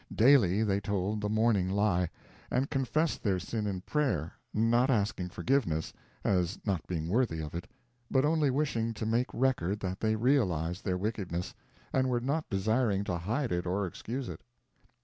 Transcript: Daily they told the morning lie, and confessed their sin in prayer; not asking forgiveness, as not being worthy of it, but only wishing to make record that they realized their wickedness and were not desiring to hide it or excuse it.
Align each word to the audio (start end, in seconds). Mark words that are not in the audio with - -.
Daily 0.15 0.63
they 0.63 0.79
told 0.79 1.21
the 1.21 1.29
morning 1.29 1.69
lie, 1.69 2.09
and 2.49 2.71
confessed 2.71 3.21
their 3.21 3.37
sin 3.37 3.67
in 3.67 3.81
prayer; 3.81 4.33
not 4.51 4.89
asking 4.89 5.29
forgiveness, 5.29 5.93
as 6.23 6.57
not 6.65 6.87
being 6.87 7.07
worthy 7.07 7.39
of 7.39 7.53
it, 7.53 7.67
but 8.09 8.25
only 8.25 8.49
wishing 8.49 8.95
to 8.95 9.05
make 9.05 9.27
record 9.31 9.79
that 9.81 9.99
they 9.99 10.15
realized 10.15 10.83
their 10.85 10.97
wickedness 10.97 11.53
and 11.93 12.09
were 12.09 12.19
not 12.19 12.49
desiring 12.49 13.03
to 13.03 13.15
hide 13.19 13.51
it 13.51 13.67
or 13.67 13.85
excuse 13.85 14.27
it. 14.27 14.41